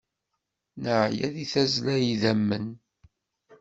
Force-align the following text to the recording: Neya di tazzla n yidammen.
Neya 0.83 1.27
di 1.35 1.45
tazzla 1.51 1.95
n 1.99 2.03
yidammen. 2.07 2.67